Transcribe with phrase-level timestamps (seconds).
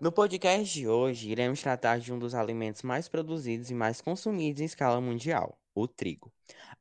[0.00, 4.62] No podcast de hoje, iremos tratar de um dos alimentos mais produzidos e mais consumidos
[4.62, 6.32] em escala mundial, o trigo.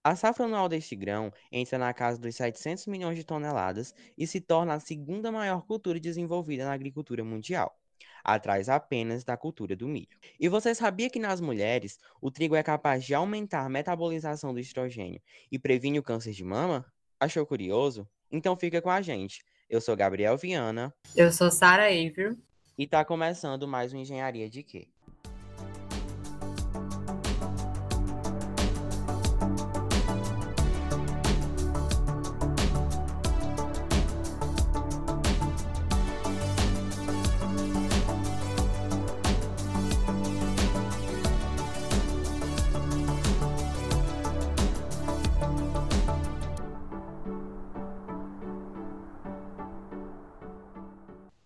[0.02, 4.40] A safra anual deste grão entra na casa dos 700 milhões de toneladas e se
[4.40, 7.78] torna a segunda maior cultura desenvolvida na agricultura mundial,
[8.24, 10.18] atrás apenas da cultura do milho.
[10.40, 14.62] E você sabia que nas mulheres o trigo é capaz de aumentar a metabolização do
[14.62, 16.86] estrogênio e previne o câncer de mama?
[17.20, 18.08] Achou curioso?
[18.32, 19.44] Então fica com a gente.
[19.70, 20.94] Eu sou Gabriel Viana.
[21.14, 22.38] Eu sou Sara Avery.
[22.80, 24.88] E tá começando mais um Engenharia de Quê?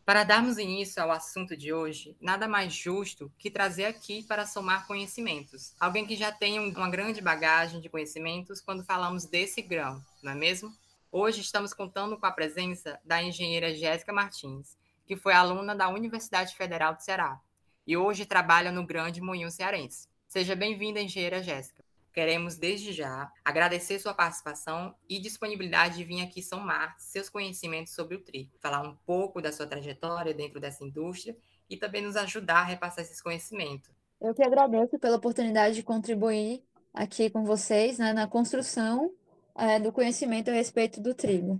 [0.06, 4.86] Para darmos início ao assunto de hoje, nada mais justo que trazer aqui para somar
[4.86, 5.74] conhecimentos.
[5.80, 10.36] Alguém que já tem uma grande bagagem de conhecimentos quando falamos desse grão, não é
[10.36, 10.76] mesmo?
[11.10, 16.54] Hoje estamos contando com a presença da engenheira Jéssica Martins, que foi aluna da Universidade
[16.54, 17.40] Federal do Ceará
[17.88, 20.10] e hoje trabalha no Grande Moinho Cearense.
[20.28, 21.83] Seja bem-vinda, engenheira Jéssica.
[22.14, 28.16] Queremos, desde já, agradecer sua participação e disponibilidade de vir aqui somar seus conhecimentos sobre
[28.16, 31.36] o trigo, falar um pouco da sua trajetória dentro dessa indústria
[31.68, 33.90] e também nos ajudar a repassar esses conhecimentos.
[34.22, 39.12] Eu que agradeço pela oportunidade de contribuir aqui com vocês né, na construção
[39.56, 41.60] é, do conhecimento a respeito do trigo.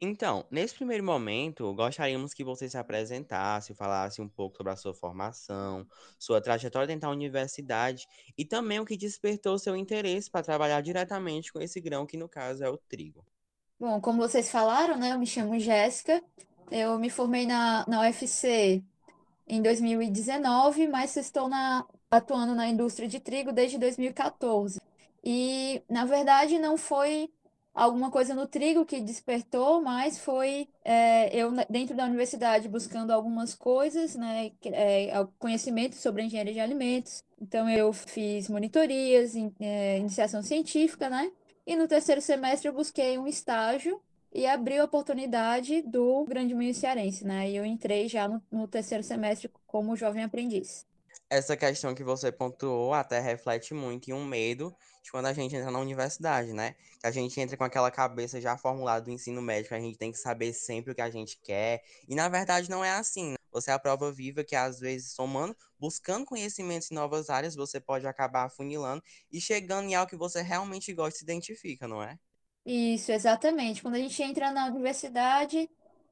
[0.00, 4.94] Então, nesse primeiro momento, gostaríamos que você se apresentasse, falasse um pouco sobre a sua
[4.94, 5.86] formação,
[6.18, 11.52] sua trajetória dentro da universidade e também o que despertou seu interesse para trabalhar diretamente
[11.52, 13.24] com esse grão, que no caso é o trigo.
[13.78, 16.22] Bom, como vocês falaram, né, eu me chamo Jéssica,
[16.70, 18.82] eu me formei na, na UFC
[19.46, 24.80] em 2019, mas estou na, atuando na indústria de trigo desde 2014.
[25.24, 27.30] E, na verdade, não foi
[27.78, 33.54] alguma coisa no trigo que despertou, mas foi é, eu dentro da universidade buscando algumas
[33.54, 37.22] coisas, né, é, conhecimento sobre engenharia de alimentos.
[37.40, 41.30] Então eu fiz monitorias, in, é, iniciação científica, né?
[41.64, 44.00] E no terceiro semestre eu busquei um estágio
[44.34, 47.48] e abriu a oportunidade do Grande Moinho Cearense, né?
[47.48, 50.84] E eu entrei já no, no terceiro semestre como jovem aprendiz.
[51.30, 55.54] Essa questão que você pontuou até reflete muito em um medo de quando a gente
[55.54, 56.74] entra na universidade, né?
[57.00, 60.10] Que a gente entra com aquela cabeça já formulada do ensino médico, a gente tem
[60.10, 61.82] que saber sempre o que a gente quer.
[62.08, 63.32] E na verdade não é assim.
[63.32, 63.36] Né?
[63.52, 67.78] Você é a prova viva que às vezes somando, buscando conhecimentos em novas áreas, você
[67.78, 72.02] pode acabar afunilando e chegando em algo que você realmente gosta e se identifica, não
[72.02, 72.18] é?
[72.64, 73.80] Isso, exatamente.
[73.80, 75.70] Quando a gente entra na universidade,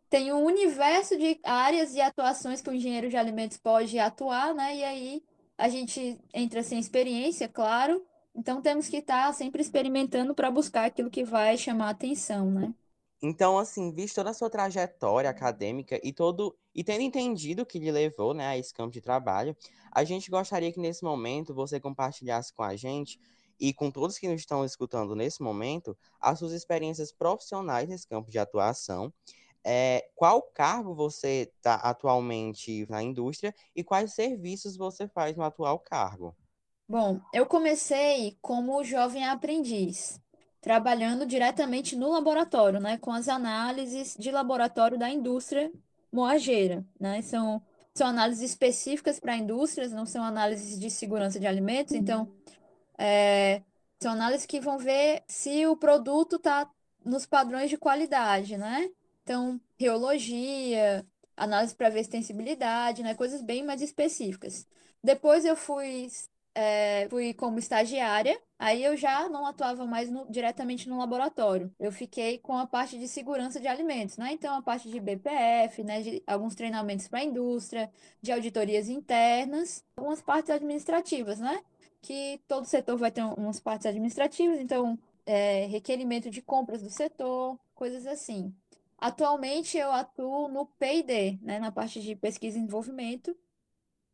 [0.09, 4.77] tem um universo de áreas e atuações que o engenheiro de alimentos pode atuar, né?
[4.77, 5.23] E aí
[5.59, 11.11] a gente entra sem experiência, claro, então temos que estar sempre experimentando para buscar aquilo
[11.11, 12.75] que vai chamar atenção, né?
[13.23, 17.79] Então, assim, visto toda a sua trajetória acadêmica e todo e tendo entendido o que
[17.79, 19.57] lhe levou, né, a esse campo de trabalho,
[19.91, 23.19] a gente gostaria que nesse momento você compartilhasse com a gente
[23.59, 28.31] e com todos que nos estão escutando nesse momento as suas experiências profissionais nesse campo
[28.31, 29.11] de atuação.
[29.69, 35.81] É, qual cargo você está atualmente na indústria e quais serviços você faz no atual
[35.81, 36.37] cargo?
[36.89, 40.21] Bom, eu comecei como jovem aprendiz,
[40.61, 45.73] trabalhando diretamente no laboratório, né, com as análises de laboratório da indústria
[46.13, 47.21] moageira, né?
[47.23, 47.61] São,
[47.93, 52.33] são análises específicas para indústrias, não são análises de segurança de alimentos, então
[52.97, 53.63] é,
[54.01, 56.71] são análises que vão ver se o produto está
[57.05, 58.89] nos padrões de qualidade, né?
[59.27, 61.05] Então, reologia,
[61.37, 63.13] análise para ver extensibilidade, né?
[63.13, 64.65] Coisas bem mais específicas.
[65.03, 66.09] Depois eu fui
[66.55, 71.75] é, fui como estagiária, aí eu já não atuava mais no, diretamente no laboratório.
[71.79, 74.31] Eu fiquei com a parte de segurança de alimentos, né?
[74.33, 76.03] Então, a parte de BPF, né?
[76.03, 77.91] De alguns treinamentos para a indústria,
[78.23, 81.61] de auditorias internas, algumas partes administrativas, né?
[82.01, 84.97] Que todo setor vai ter umas partes administrativas, então,
[85.27, 88.55] é, requerimento de compras do setor, coisas assim.
[88.99, 93.37] Atualmente eu atuo no P&D, né, na parte de pesquisa e desenvolvimento,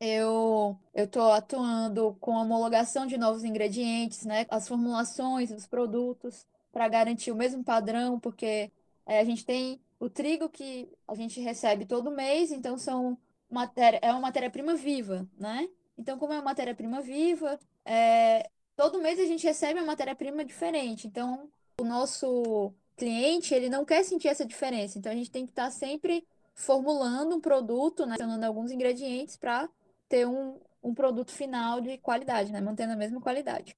[0.01, 4.45] eu estou atuando com a homologação de novos ingredientes, né?
[4.51, 8.73] As formulações dos produtos para garantir o mesmo padrão, porque
[9.07, 13.17] é, a gente tem o trigo que a gente recebe todo mês, então são
[13.49, 15.69] matéria, é uma matéria-prima viva, né?
[15.97, 21.07] Então, como é uma matéria-prima viva, é, todo mês a gente recebe uma matéria-prima diferente.
[21.07, 21.49] Então,
[21.81, 24.97] o nosso cliente, ele não quer sentir essa diferença.
[24.97, 29.69] Então, a gente tem que estar sempre formulando um produto, né, adicionando alguns ingredientes para
[30.09, 33.77] ter um, um produto final de qualidade, né, mantendo a mesma qualidade.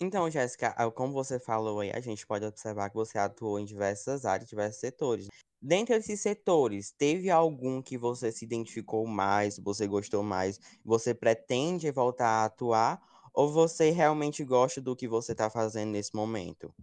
[0.00, 4.24] Então, Jéssica, como você falou aí, a gente pode observar que você atuou em diversas
[4.24, 5.28] áreas, diversos setores.
[5.62, 11.92] Dentre esses setores, teve algum que você se identificou mais, você gostou mais, você pretende
[11.92, 13.00] voltar a atuar,
[13.32, 16.74] ou você realmente gosta do que você está fazendo nesse momento?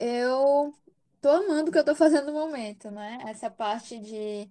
[0.00, 0.74] Eu
[1.24, 3.18] tô amando o que eu tô fazendo no momento, né?
[3.26, 4.46] Essa parte de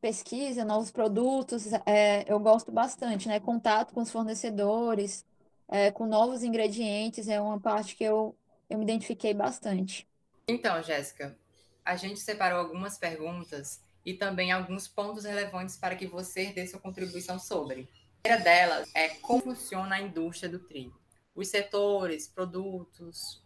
[0.00, 3.38] pesquisa, novos produtos, é, eu gosto bastante, né?
[3.38, 5.24] Contato com os fornecedores,
[5.68, 8.36] é, com novos ingredientes, é uma parte que eu,
[8.68, 10.08] eu me identifiquei bastante.
[10.48, 11.38] Então, Jéssica,
[11.84, 16.80] a gente separou algumas perguntas e também alguns pontos relevantes para que você dê sua
[16.80, 17.88] contribuição sobre.
[18.18, 20.98] A primeira delas é como funciona a indústria do trigo.
[21.32, 23.40] Os setores, produtos.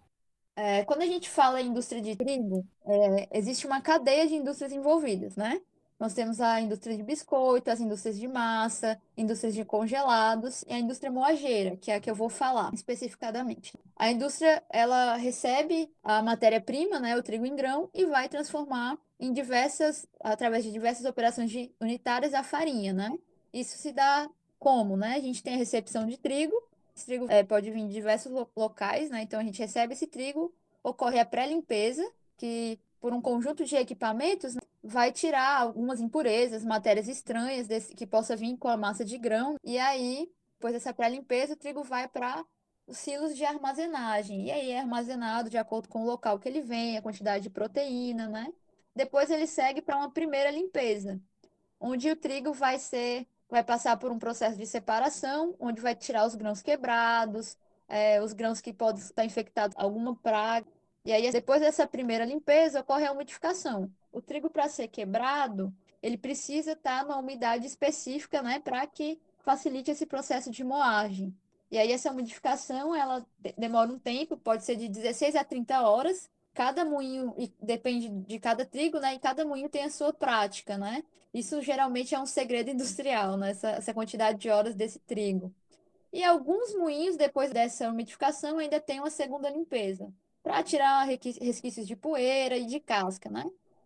[0.54, 4.72] É, quando a gente fala em indústria de trigo, é, existe uma cadeia de indústrias
[4.72, 5.60] envolvidas, né?
[5.98, 10.78] Nós temos a indústria de biscoito, as indústrias de massa, indústrias de congelados e a
[10.78, 13.72] indústria moageira, que é a que eu vou falar especificadamente.
[13.94, 19.32] A indústria, ela recebe a matéria-prima, né, o trigo em grão, e vai transformar em
[19.32, 23.16] diversas, através de diversas operações unitárias, a farinha, né?
[23.52, 24.28] Isso se dá
[24.58, 25.14] como, né?
[25.14, 26.54] A gente tem a recepção de trigo,
[26.94, 29.22] esse trigo é, pode vir de diversos locais, né?
[29.22, 30.52] Então a gente recebe esse trigo,
[30.82, 32.04] ocorre a pré-limpeza,
[32.36, 38.36] que por um conjunto de equipamentos, vai tirar algumas impurezas, matérias estranhas desse, que possa
[38.36, 39.56] vir com a massa de grão.
[39.64, 42.44] E aí, depois dessa pré-limpeza, o trigo vai para
[42.86, 44.46] os silos de armazenagem.
[44.46, 47.50] E aí é armazenado de acordo com o local que ele vem, a quantidade de
[47.50, 48.52] proteína, né?
[48.94, 51.20] Depois ele segue para uma primeira limpeza,
[51.80, 56.26] onde o trigo vai ser, vai passar por um processo de separação, onde vai tirar
[56.26, 57.56] os grãos quebrados,
[57.86, 60.66] é, os grãos que podem estar infectados alguma praga.
[61.04, 66.18] E aí, depois dessa primeira limpeza, ocorre a umidificação o trigo para ser quebrado, ele
[66.18, 71.34] precisa estar numa umidade específica, né, para que facilite esse processo de moagem.
[71.70, 73.24] E aí essa umidificação, ela
[73.56, 76.30] demora um tempo, pode ser de 16 a 30 horas.
[76.54, 79.14] Cada moinho, depende de cada trigo, né?
[79.14, 81.02] E cada moinho tem a sua prática, né?
[81.32, 83.50] Isso geralmente é um segredo industrial, né?
[83.50, 85.52] Essa, essa quantidade de horas desse trigo.
[86.12, 90.12] E alguns moinhos, depois dessa umidificação, ainda tem uma segunda limpeza,
[90.42, 93.44] para tirar resquícios de poeira e de casca, né?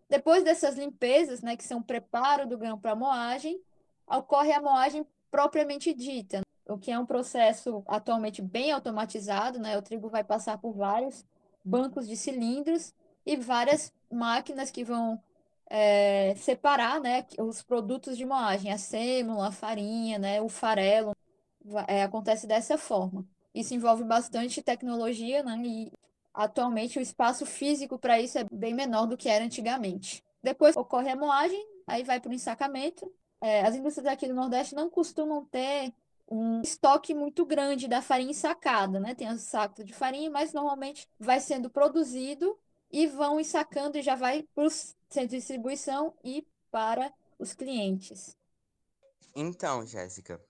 [0.09, 3.61] Depois dessas limpezas, né, que são preparo do grão para moagem,
[4.07, 9.77] ocorre a moagem propriamente dita, o que é um processo atualmente bem automatizado, né?
[9.77, 11.25] O trigo vai passar por vários
[11.67, 12.93] bancos de cilindros
[13.25, 15.21] e várias máquinas que vão
[15.69, 21.15] é, separar, né, os produtos de moagem, a sêmola, a farinha, né, o farelo,
[21.87, 23.27] é, acontece dessa forma.
[23.53, 25.91] Isso envolve bastante tecnologia, né, e
[26.37, 30.23] Atualmente, o espaço físico para isso é bem menor do que era antigamente.
[30.43, 33.11] Depois ocorre a moagem, aí vai para o ensacamento.
[33.41, 35.91] É, as indústrias aqui do Nordeste não costumam ter
[36.29, 39.15] um estoque muito grande da farinha ensacada, né?
[39.15, 42.57] Tem os sacos de farinha, mas normalmente vai sendo produzido
[42.91, 48.35] e vão ensacando e já vai para os centros de distribuição e para os clientes.
[49.35, 50.41] Então, Jéssica,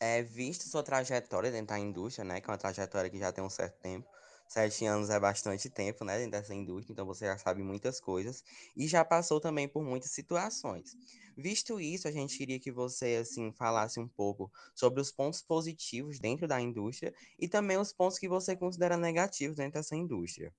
[0.00, 3.42] é, visto sua trajetória dentro da indústria, né, que é uma trajetória que já tem
[3.44, 4.08] um certo tempo,
[4.52, 8.44] Sete anos é bastante tempo, né, dentro dessa indústria, então você já sabe muitas coisas
[8.76, 10.94] e já passou também por muitas situações.
[11.34, 16.18] Visto isso, a gente queria que você, assim, falasse um pouco sobre os pontos positivos
[16.18, 20.52] dentro da indústria e também os pontos que você considera negativos dentro dessa indústria.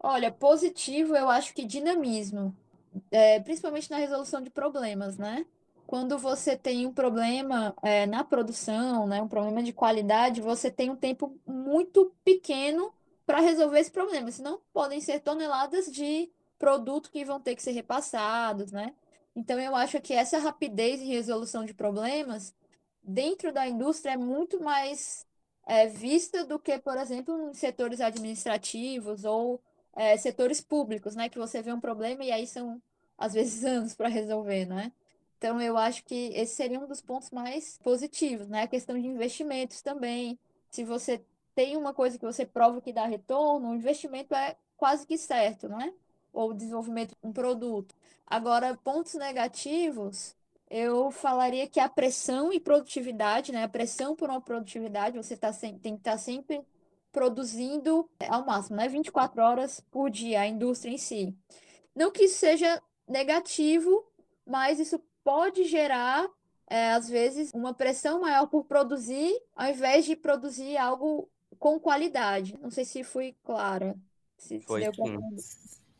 [0.00, 2.52] Olha, positivo eu acho que dinamismo,
[3.12, 5.46] é, principalmente na resolução de problemas, né?
[5.86, 10.90] quando você tem um problema é, na produção, né, um problema de qualidade, você tem
[10.90, 12.90] um tempo muito pequeno
[13.26, 17.72] para resolver esse problema, senão podem ser toneladas de produto que vão ter que ser
[17.72, 18.94] repassados, né?
[19.34, 22.54] Então eu acho que essa rapidez em resolução de problemas
[23.02, 25.26] dentro da indústria é muito mais
[25.66, 29.60] é, vista do que, por exemplo, em setores administrativos ou
[29.94, 31.28] é, setores públicos, né?
[31.28, 32.80] Que você vê um problema e aí são
[33.18, 34.92] às vezes anos para resolver, né?
[35.38, 38.62] Então eu acho que esse seria um dos pontos mais positivos, né?
[38.62, 40.38] A questão de investimentos também.
[40.70, 41.22] Se você
[41.54, 45.68] tem uma coisa que você prova que dá retorno, o investimento é quase que certo,
[45.68, 45.92] né?
[46.32, 47.94] Ou o desenvolvimento de um produto.
[48.26, 50.34] Agora, pontos negativos,
[50.68, 53.64] eu falaria que a pressão e produtividade, né?
[53.64, 56.62] A pressão por uma produtividade, você tá sem, tem que estar tá sempre
[57.12, 58.88] produzindo ao máximo, né?
[58.88, 61.34] 24 horas por dia, a indústria em si.
[61.94, 64.04] Não que isso seja negativo,
[64.44, 66.28] mas isso pode gerar
[66.66, 71.28] é, às vezes, uma pressão maior por produzir, ao invés de produzir algo
[71.64, 72.58] com qualidade.
[72.60, 73.96] Não sei se fui clara.
[74.36, 75.18] Se, foi se sim.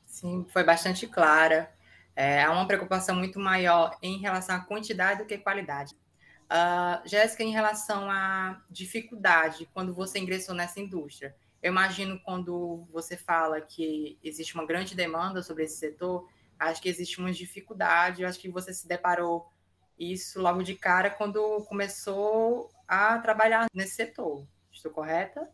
[0.05, 1.73] sim, foi bastante clara.
[2.15, 5.95] É, há uma preocupação muito maior em relação à quantidade do que qualidade.
[5.95, 13.17] Uh, Jéssica, em relação à dificuldade quando você ingressou nessa indústria, eu imagino quando você
[13.17, 16.29] fala que existe uma grande demanda sobre esse setor,
[16.59, 19.51] acho que existe uma dificuldade, eu acho que você se deparou
[19.99, 24.47] isso logo de cara quando começou a trabalhar nesse setor.
[24.85, 25.51] Estou correta?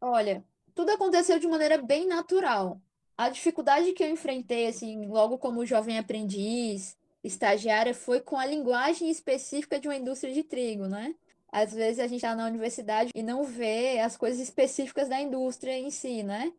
[0.00, 2.80] Olha, tudo aconteceu de maneira bem natural.
[3.18, 9.10] A dificuldade que eu enfrentei, assim, logo como jovem aprendiz, estagiária, foi com a linguagem
[9.10, 11.16] específica de uma indústria de trigo, né?
[11.50, 15.76] Às vezes a gente está na universidade e não vê as coisas específicas da indústria
[15.76, 16.52] em si, né?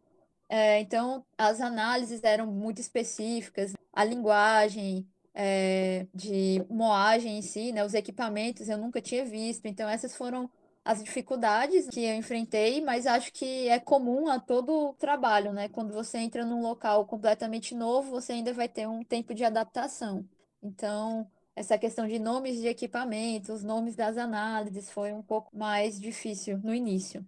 [0.50, 7.86] É, então, as análises eram muito específicas, a linguagem é, de moagem em si, né?
[7.86, 9.68] Os equipamentos eu nunca tinha visto.
[9.68, 10.50] Então, essas foram
[10.88, 15.68] as dificuldades que eu enfrentei, mas acho que é comum a todo trabalho, né?
[15.70, 20.26] Quando você entra num local completamente novo, você ainda vai ter um tempo de adaptação.
[20.64, 26.58] Então, essa questão de nomes de equipamentos, nomes das análises, foi um pouco mais difícil
[26.60, 27.26] no início.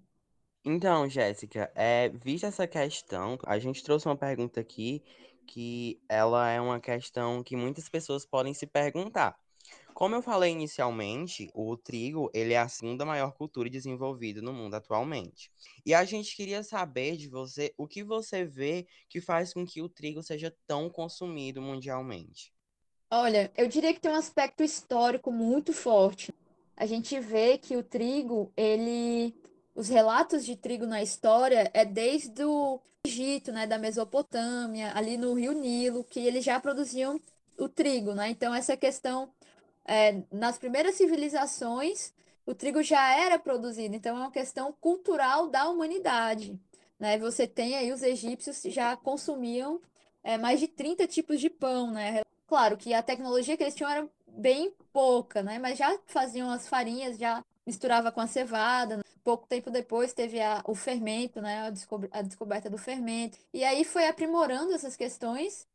[0.63, 5.03] Então, Jéssica, é, vista essa questão, a gente trouxe uma pergunta aqui
[5.45, 9.37] que ela é uma questão que muitas pessoas podem se perguntar.
[9.99, 14.75] Como eu falei inicialmente, o trigo ele é a segunda maior cultura desenvolvida no mundo
[14.75, 15.51] atualmente.
[15.85, 19.81] E a gente queria saber de você o que você vê que faz com que
[19.81, 22.53] o trigo seja tão consumido mundialmente.
[23.11, 26.33] Olha, eu diria que tem um aspecto histórico muito forte.
[26.77, 29.35] A gente vê que o trigo, ele,
[29.75, 35.33] os relatos de trigo na história é desde o Egito, né, da Mesopotâmia, ali no
[35.33, 37.19] Rio Nilo, que eles já produziam
[37.57, 38.29] o trigo, né?
[38.29, 39.29] Então essa questão
[39.85, 42.13] é, nas primeiras civilizações,
[42.45, 46.59] o trigo já era produzido, então é uma questão cultural da humanidade.
[46.99, 47.17] Né?
[47.19, 49.81] Você tem aí os egípcios já consumiam
[50.23, 52.21] é, mais de 30 tipos de pão, né?
[52.47, 55.59] Claro que a tecnologia que eles tinham era bem pouca, né?
[55.59, 58.99] Mas já faziam as farinhas, já misturava com a cevada.
[59.23, 61.61] Pouco tempo depois teve a, o fermento, né?
[61.61, 63.37] A, a descoberta do fermento.
[63.53, 65.67] E aí foi aprimorando essas questões.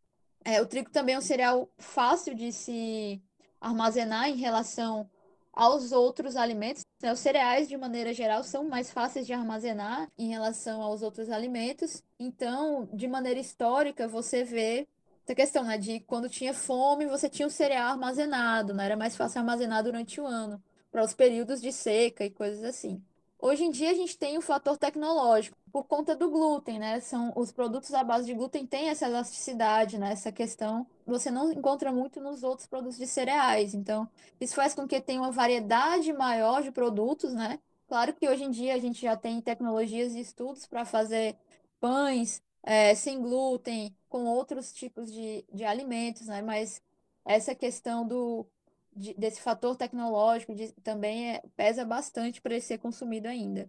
[0.44, 3.23] É, o trigo também é um cereal fácil de se
[3.64, 5.09] armazenar em relação
[5.52, 6.85] aos outros alimentos.
[7.00, 7.12] Né?
[7.12, 12.02] Os cereais, de maneira geral, são mais fáceis de armazenar em relação aos outros alimentos.
[12.18, 14.87] Então, de maneira histórica, você vê
[15.25, 18.85] essa questão, né, de quando tinha fome, você tinha o cereal armazenado, né?
[18.85, 23.02] Era mais fácil armazenar durante o ano, para os períodos de seca e coisas assim.
[23.44, 26.98] Hoje em dia a gente tem o fator tecnológico por conta do glúten, né?
[27.00, 30.12] São os produtos à base de glúten têm essa elasticidade, né?
[30.12, 33.74] Essa questão você não encontra muito nos outros produtos de cereais.
[33.74, 34.08] Então,
[34.40, 37.60] isso faz com que tenha uma variedade maior de produtos, né?
[37.86, 41.36] Claro que hoje em dia a gente já tem tecnologias e estudos para fazer
[41.78, 46.40] pães é, sem glúten, com outros tipos de, de alimentos, né?
[46.40, 46.80] Mas
[47.26, 48.46] essa questão do
[48.94, 53.68] de, desse fator tecnológico de, também é, pesa bastante para ele ser consumido ainda.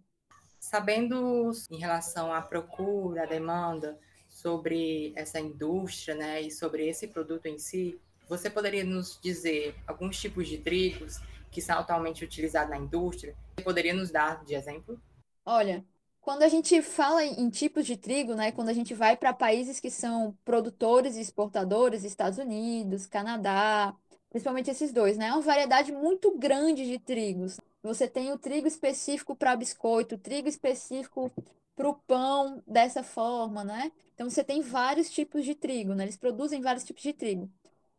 [0.59, 7.45] Sabendo em relação à procura, à demanda sobre essa indústria, né, e sobre esse produto
[7.45, 11.19] em si, você poderia nos dizer alguns tipos de trigos
[11.51, 13.35] que são atualmente utilizados na indústria?
[13.55, 14.99] Você poderia nos dar de exemplo?
[15.45, 15.85] Olha,
[16.19, 19.79] quando a gente fala em tipos de trigo, né, quando a gente vai para países
[19.79, 23.95] que são produtores e exportadores, Estados Unidos, Canadá,
[24.35, 25.27] principalmente esses dois, né?
[25.27, 27.57] É uma variedade muito grande de trigos.
[27.81, 31.31] Você tem o trigo específico para biscoito, o trigo específico
[31.73, 33.93] para o pão dessa forma, né?
[34.13, 36.03] Então você tem vários tipos de trigo, né?
[36.03, 37.49] Eles produzem vários tipos de trigo.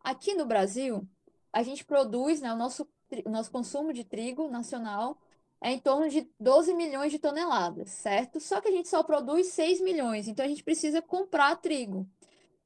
[0.05, 1.09] Aqui no Brasil,
[1.51, 2.87] a gente produz, né, o nosso,
[3.25, 5.17] o nosso consumo de trigo nacional
[5.59, 8.41] é em torno de 12 milhões de toneladas, certo?
[8.41, 12.07] Só que a gente só produz 6 milhões, então a gente precisa comprar trigo.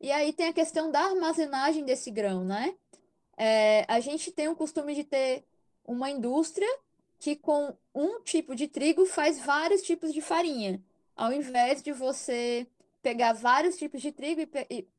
[0.01, 2.75] E aí tem a questão da armazenagem desse grão, né?
[3.37, 5.45] É, a gente tem o costume de ter
[5.85, 6.69] uma indústria
[7.19, 10.83] que com um tipo de trigo faz vários tipos de farinha,
[11.15, 12.67] ao invés de você
[13.03, 14.49] pegar vários tipos de trigo e,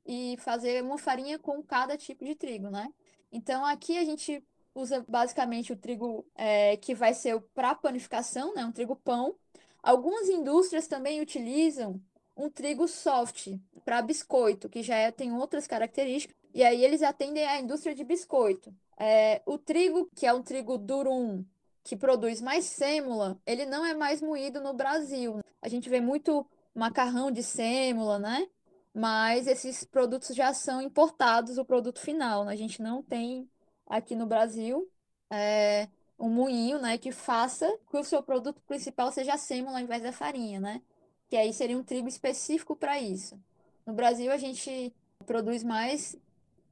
[0.06, 2.92] e, e fazer uma farinha com cada tipo de trigo, né?
[3.32, 8.66] Então aqui a gente usa basicamente o trigo é, que vai ser para panificação, né?
[8.66, 9.36] Um trigo pão.
[9.82, 12.00] Algumas indústrias também utilizam
[12.36, 17.46] um trigo soft para biscoito, que já é, tem outras características, e aí eles atendem
[17.46, 18.74] à indústria de biscoito.
[19.00, 21.46] É, o trigo, que é um trigo durum,
[21.84, 25.39] que produz mais sêmula, ele não é mais moído no Brasil.
[25.62, 28.48] A gente vê muito macarrão de sêmula, né?
[28.93, 32.46] Mas esses produtos já são importados, o produto final.
[32.46, 32.53] Né?
[32.53, 33.50] A gente não tem
[33.88, 34.89] aqui no Brasil
[35.29, 35.88] é,
[36.20, 40.03] um moinho, né, que faça que o seu produto principal seja a sêmula ao invés
[40.03, 40.81] da farinha, né?
[41.29, 43.39] Que aí seria um trigo específico para isso.
[43.86, 44.93] No Brasil, a gente
[45.25, 46.15] produz mais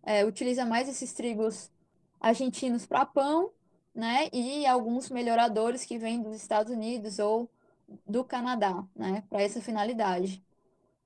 [0.03, 1.71] é, utiliza mais esses trigos
[2.19, 3.51] argentinos para pão,
[3.93, 4.29] né?
[4.33, 7.49] E alguns melhoradores que vêm dos Estados Unidos ou
[8.05, 9.23] do Canadá, né?
[9.29, 10.43] Para essa finalidade.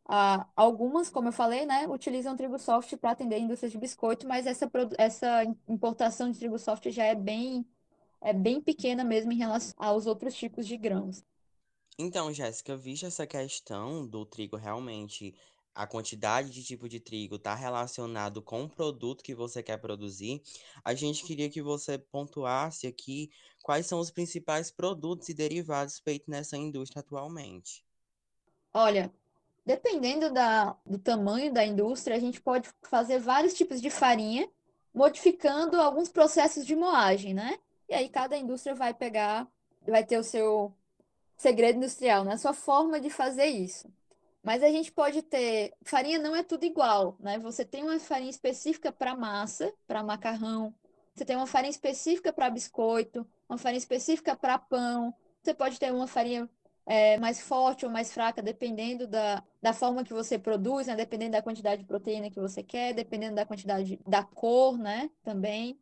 [0.05, 4.27] Ah, algumas, como eu falei, né, utilizam trigo soft para atender a indústria de biscoito,
[4.27, 7.65] mas essa, essa importação de trigo soft já é bem,
[8.19, 11.23] é bem pequena mesmo em relação aos outros tipos de grãos.
[11.97, 15.33] Então, Jéssica, vista essa questão do trigo realmente,
[15.75, 20.41] a quantidade de tipo de trigo está relacionado com o produto que você quer produzir,
[20.83, 23.31] a gente queria que você pontuasse aqui
[23.63, 27.83] quais são os principais produtos e derivados feitos nessa indústria atualmente.
[28.73, 29.11] Olha,
[29.65, 34.49] dependendo da, do tamanho da indústria, a gente pode fazer vários tipos de farinha,
[34.93, 37.57] modificando alguns processos de moagem, né?
[37.89, 39.47] E aí cada indústria vai pegar,
[39.87, 40.73] vai ter o seu
[41.35, 42.33] segredo industrial, né?
[42.33, 43.91] A sua forma de fazer isso.
[44.43, 45.73] Mas a gente pode ter.
[45.83, 47.39] Farinha não é tudo igual, né?
[47.39, 50.75] Você tem uma farinha específica para massa, para macarrão.
[51.15, 55.13] Você tem uma farinha específica para biscoito, uma farinha específica para pão.
[55.41, 56.49] Você pode ter uma farinha
[56.85, 60.95] é, mais forte ou mais fraca, dependendo da, da forma que você produz, né?
[60.95, 65.09] Dependendo da quantidade de proteína que você quer, dependendo da quantidade da cor, né?
[65.23, 65.79] Também.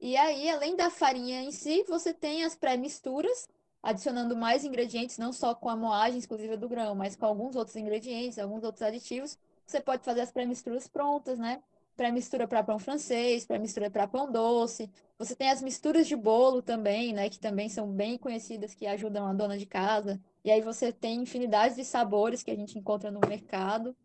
[0.00, 3.48] E aí, além da farinha em si, você tem as pré-misturas,
[3.82, 7.76] adicionando mais ingredientes, não só com a moagem exclusiva do grão, mas com alguns outros
[7.76, 9.38] ingredientes, alguns outros aditivos.
[9.66, 11.62] Você pode fazer as pré-misturas prontas, né?
[11.96, 14.90] Pré-mistura para pão francês, pré-mistura para pão doce.
[15.18, 17.28] Você tem as misturas de bolo também, né?
[17.28, 20.20] Que também são bem conhecidas, que ajudam a dona de casa.
[20.44, 23.96] E aí você tem infinidade de sabores que a gente encontra no mercado.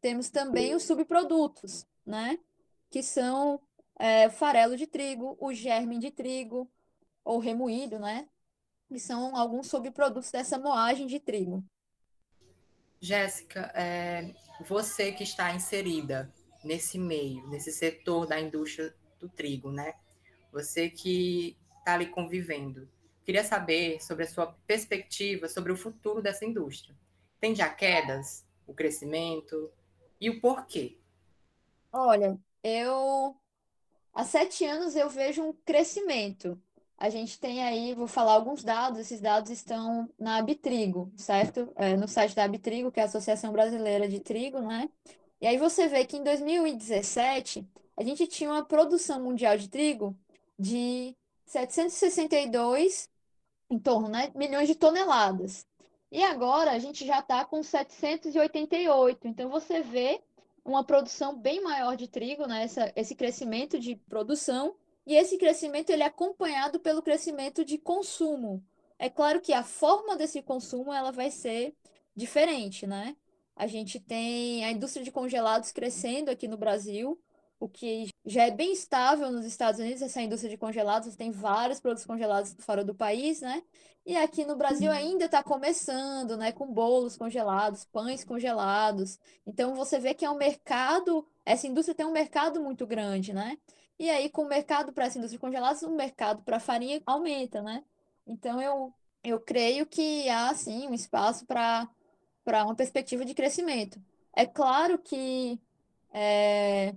[0.00, 2.38] Temos também os subprodutos, né?
[2.90, 3.60] Que são
[3.98, 6.70] é, o farelo de trigo, o germe de trigo,
[7.24, 8.26] ou remoído, né?
[8.88, 11.62] Que são alguns subprodutos dessa moagem de trigo.
[13.00, 14.34] Jéssica, é,
[14.66, 16.32] você que está inserida
[16.64, 19.94] nesse meio, nesse setor da indústria do trigo, né?
[20.50, 22.88] Você que está ali convivendo.
[23.24, 26.96] Queria saber sobre a sua perspectiva sobre o futuro dessa indústria.
[27.38, 29.70] Tem já quedas, o crescimento
[30.20, 30.98] e o porquê?
[31.92, 33.36] Olha, eu
[34.12, 36.60] há sete anos eu vejo um crescimento
[36.98, 41.72] a gente tem aí, vou falar alguns dados, esses dados estão na Abitrigo, certo?
[41.76, 44.90] É, no site da Abitrigo, que é a Associação Brasileira de Trigo, né?
[45.40, 47.64] E aí você vê que em 2017
[47.96, 50.16] a gente tinha uma produção mundial de trigo
[50.58, 53.08] de 762,
[53.70, 55.64] em torno, né, milhões de toneladas.
[56.10, 59.28] E agora a gente já está com 788.
[59.28, 60.20] Então você vê
[60.64, 64.74] uma produção bem maior de trigo, né, essa, esse crescimento de produção
[65.08, 68.62] e esse crescimento ele é acompanhado pelo crescimento de consumo.
[68.98, 71.74] É claro que a forma desse consumo ela vai ser
[72.14, 73.16] diferente, né?
[73.56, 77.18] A gente tem a indústria de congelados crescendo aqui no Brasil,
[77.58, 81.80] o que já é bem estável nos Estados Unidos, essa indústria de congelados, tem vários
[81.80, 83.62] produtos congelados fora do país, né?
[84.04, 86.52] E aqui no Brasil ainda está começando, né?
[86.52, 89.18] Com bolos congelados, pães congelados.
[89.46, 93.56] Então você vê que é um mercado, essa indústria tem um mercado muito grande, né?
[93.98, 97.60] E aí, com o mercado para essa indústria de congelados, o mercado para farinha aumenta,
[97.62, 97.84] né?
[98.26, 101.88] Então, eu, eu creio que há, sim, um espaço para
[102.48, 104.00] para uma perspectiva de crescimento.
[104.34, 105.60] É claro que,
[106.10, 106.94] é,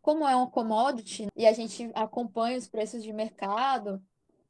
[0.00, 4.02] como é um commodity e a gente acompanha os preços de mercado,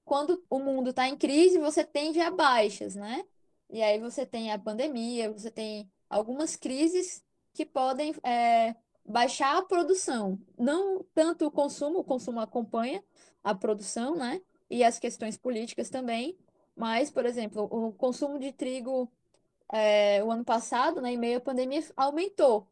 [0.05, 3.25] quando o mundo está em crise, você tende a baixas, né?
[3.69, 8.77] E aí você tem a pandemia, você tem algumas crises que podem é,
[9.07, 13.03] baixar a produção, não tanto o consumo, o consumo acompanha
[13.43, 14.41] a produção, né?
[14.69, 16.37] E as questões políticas também,
[16.75, 19.11] mas, por exemplo, o consumo de trigo
[19.73, 22.69] é, o ano passado, né, em meio à pandemia, aumentou,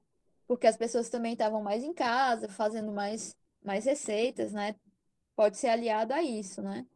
[0.46, 4.76] porque as pessoas também estavam mais em casa, fazendo mais, mais receitas, né?
[5.36, 6.86] Pode ser aliado a isso, né?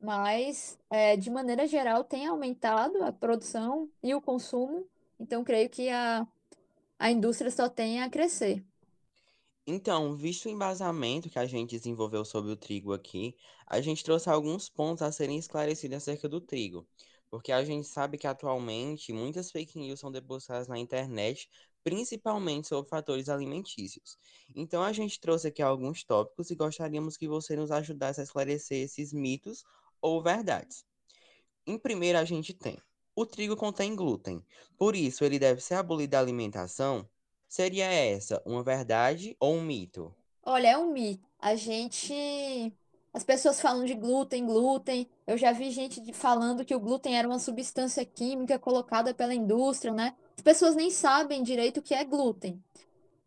[0.00, 4.86] Mas, é, de maneira geral, tem aumentado a produção e o consumo,
[5.20, 6.26] então creio que a,
[6.98, 8.64] a indústria só tem a crescer.
[9.66, 14.28] Então, visto o embasamento que a gente desenvolveu sobre o trigo aqui, a gente trouxe
[14.28, 16.86] alguns pontos a serem esclarecidos acerca do trigo.
[17.30, 21.48] Porque a gente sabe que atualmente muitas fake news são depositadas na internet,
[21.84, 24.18] principalmente sobre fatores alimentícios.
[24.54, 28.82] Então a gente trouxe aqui alguns tópicos e gostaríamos que você nos ajudasse a esclarecer
[28.82, 29.64] esses mitos
[30.00, 30.84] ou verdades.
[31.66, 32.78] Em primeiro, a gente tem:
[33.14, 34.44] o trigo contém glúten,
[34.76, 37.08] por isso ele deve ser abolido da alimentação
[37.52, 40.10] Seria essa uma verdade ou um mito?
[40.42, 41.28] Olha, é um mito.
[41.38, 42.72] A gente.
[43.12, 45.06] As pessoas falam de glúten, glúten.
[45.26, 49.92] Eu já vi gente falando que o glúten era uma substância química colocada pela indústria,
[49.92, 50.16] né?
[50.34, 52.58] As pessoas nem sabem direito o que é glúten.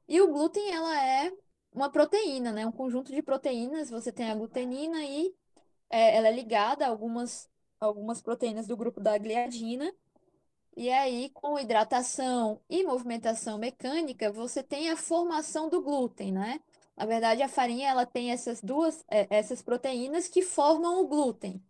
[0.08, 1.32] E o glúten, ela é
[1.72, 2.66] uma proteína, né?
[2.66, 3.92] Um conjunto de proteínas.
[3.92, 5.36] Você tem a glutenina e
[5.88, 7.48] é, ela é ligada a algumas,
[7.80, 9.94] algumas proteínas do grupo da gliadina.
[10.76, 16.60] E aí, com hidratação e movimentação mecânica, você tem a formação do glúten, né?
[16.98, 21.64] Na verdade, a farinha ela tem essas duas, é, essas proteínas que formam o glúten,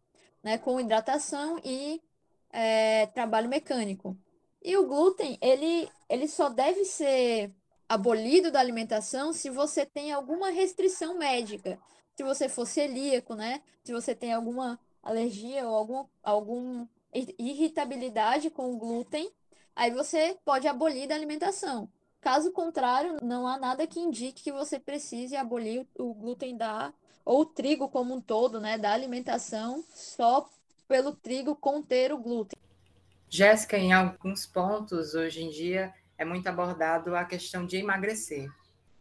[0.43, 0.57] né?
[0.57, 2.01] Com hidratação e
[2.49, 4.17] é, trabalho mecânico.
[4.63, 7.53] E o glúten, ele, ele só deve ser
[7.87, 11.79] abolido da alimentação se você tem alguma restrição médica.
[12.15, 13.61] Se você for celíaco, né?
[13.83, 16.87] Se você tem alguma alergia ou algum, algum
[17.39, 19.31] irritabilidade com o glúten,
[19.75, 21.89] aí você pode abolir da alimentação.
[22.19, 27.41] Caso contrário, não há nada que indique que você precise abolir o glúten da ou
[27.41, 30.47] o trigo como um todo, né, da alimentação só
[30.87, 32.57] pelo trigo conter o glúten.
[33.27, 38.49] Jéssica, em alguns pontos hoje em dia é muito abordado a questão de emagrecer.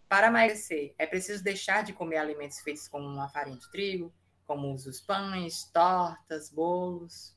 [0.08, 4.12] Para emagrecer, é preciso deixar de comer alimentos feitos com a farinha de trigo,
[4.46, 7.33] como os pães, tortas, bolos.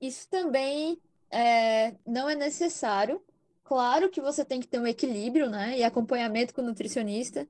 [0.00, 1.00] Isso também
[1.30, 3.22] é, não é necessário.
[3.64, 5.78] Claro que você tem que ter um equilíbrio, né?
[5.78, 7.46] E acompanhamento com o nutricionista.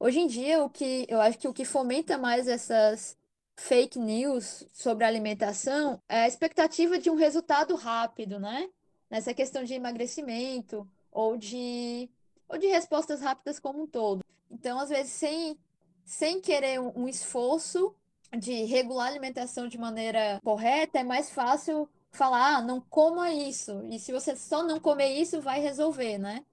[0.00, 3.18] Hoje em dia, o que eu acho que o que fomenta mais essas
[3.56, 8.70] fake news sobre alimentação é a expectativa de um resultado rápido, né?
[9.10, 12.08] Nessa questão de emagrecimento ou de,
[12.48, 14.24] ou de respostas rápidas como um todo.
[14.50, 15.58] Então, às vezes, sem,
[16.04, 17.94] sem querer um esforço
[18.36, 23.86] de regular a alimentação de maneira correta, é mais fácil falar, ah, não coma isso.
[23.90, 26.44] E se você só não comer isso, vai resolver, né?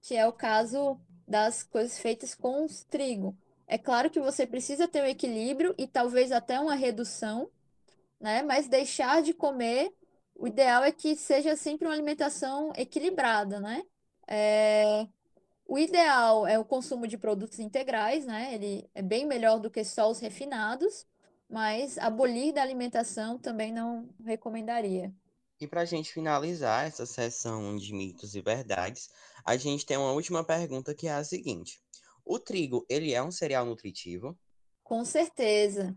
[0.00, 3.36] Que é o caso das coisas feitas com trigo.
[3.66, 7.48] É claro que você precisa ter um equilíbrio e talvez até uma redução,
[8.20, 8.42] né?
[8.42, 9.92] Mas deixar de comer,
[10.34, 13.82] o ideal é que seja sempre uma alimentação equilibrada, né?
[14.28, 15.06] É...
[15.66, 18.54] O ideal é o consumo de produtos integrais, né?
[18.54, 21.06] Ele é bem melhor do que só os refinados
[21.54, 25.14] mas abolir da alimentação também não recomendaria.
[25.60, 29.08] E para a gente finalizar essa sessão de mitos e verdades,
[29.46, 31.80] a gente tem uma última pergunta que é a seguinte:
[32.24, 34.36] o trigo ele é um cereal nutritivo?
[34.82, 35.96] Com certeza.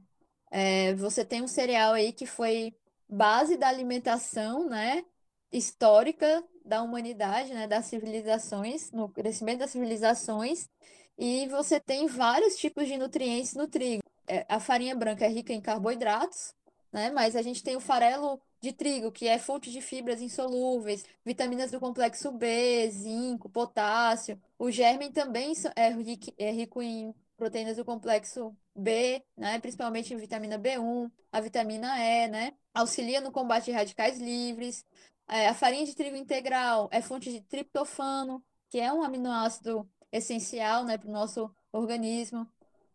[0.52, 2.72] É, você tem um cereal aí que foi
[3.10, 5.04] base da alimentação, né,
[5.52, 10.70] histórica da humanidade, né, das civilizações, no crescimento das civilizações,
[11.18, 14.07] e você tem vários tipos de nutrientes no trigo.
[14.28, 16.54] É, a farinha branca é rica em carboidratos,
[16.92, 17.10] né?
[17.12, 21.72] Mas a gente tem o farelo de trigo, que é fonte de fibras insolúveis, vitaminas
[21.72, 24.42] do complexo B, zinco, potássio.
[24.58, 29.60] O germen também é rico, é rico em proteínas do complexo B, né?
[29.60, 32.54] Principalmente em vitamina B1, a vitamina E, né?
[32.74, 34.86] Auxilia no combate de radicais livres.
[35.28, 40.86] É, a farinha de trigo integral é fonte de triptofano, que é um aminoácido essencial,
[40.86, 42.48] né, para o nosso organismo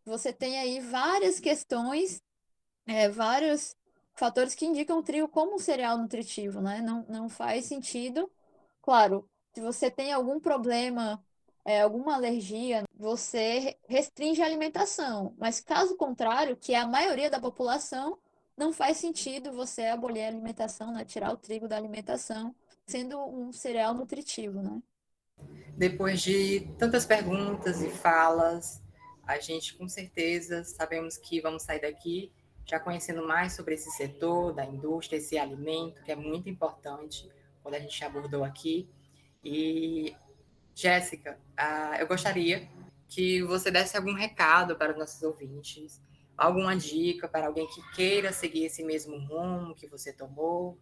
[0.04, 2.22] você tem aí várias questões,
[2.86, 3.76] é, vários
[4.14, 6.80] fatores que indicam o trigo como um cereal nutritivo, né?
[6.80, 8.30] Não, não faz sentido.
[8.82, 11.22] Claro, se você tem algum problema,
[11.64, 15.34] é, alguma alergia, você restringe a alimentação.
[15.38, 18.18] Mas caso contrário, que é a maioria da população,
[18.56, 21.04] não faz sentido você abolir a alimentação, né?
[21.04, 22.54] Tirar o trigo da alimentação,
[22.86, 24.82] sendo um cereal nutritivo, né?
[25.76, 28.81] Depois de tantas perguntas e falas,
[29.32, 32.30] a gente com certeza sabemos que vamos sair daqui
[32.64, 37.28] já conhecendo mais sobre esse setor da indústria, esse alimento que é muito importante,
[37.62, 38.88] quando a gente abordou aqui.
[39.44, 40.14] E,
[40.74, 42.68] Jéssica, uh, eu gostaria
[43.08, 46.00] que você desse algum recado para os nossos ouvintes,
[46.36, 50.78] alguma dica para alguém que queira seguir esse mesmo rumo que você tomou.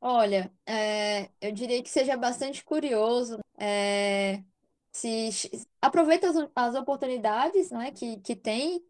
[0.00, 4.42] Olha, é, eu diria que seja bastante curioso, é,
[4.90, 5.30] se
[5.80, 8.82] aproveita as, as oportunidades né, que, que tem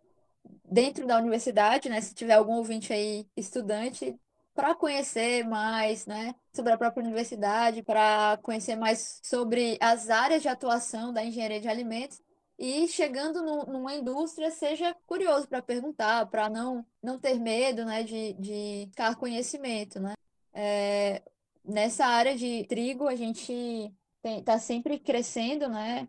[0.64, 4.18] dentro da universidade, né, se tiver algum ouvinte aí estudante,
[4.54, 10.48] para conhecer mais né, sobre a própria universidade, para conhecer mais sobre as áreas de
[10.48, 12.20] atuação da engenharia de alimentos.
[12.58, 18.02] E chegando no, numa indústria, seja curioso para perguntar, para não, não ter medo né,
[18.02, 19.98] de, de buscar conhecimento.
[19.98, 20.12] Né?
[20.52, 21.22] É,
[21.64, 23.90] nessa área de trigo, a gente
[24.22, 26.06] está sempre crescendo, né?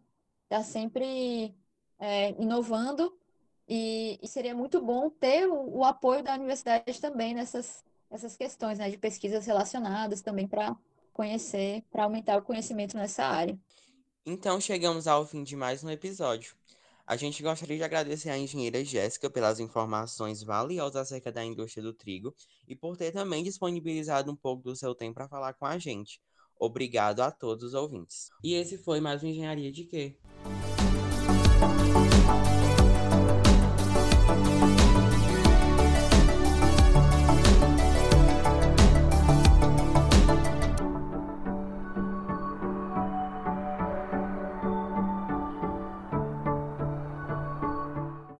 [0.51, 1.55] Está sempre
[1.97, 3.17] é, inovando
[3.69, 8.77] e, e, seria muito bom ter o, o, apoio da universidade também nessas, nessas questões,
[8.77, 8.89] né?
[8.89, 10.75] De pesquisas relacionadas também para
[11.13, 13.57] conhecer, para aumentar o conhecimento nessa área.
[14.25, 16.53] Então chegamos ao fim de mais um episódio.
[17.07, 21.93] A gente gostaria de agradecer à engenheira Jéssica pelas informações valiosas acerca da indústria do
[21.93, 22.35] trigo
[22.67, 26.19] e por ter também disponibilizado um pouco do seu tempo para falar com a gente.
[26.63, 28.29] Obrigado a todos os ouvintes.
[28.43, 30.15] E esse foi mais um Engenharia de Quê?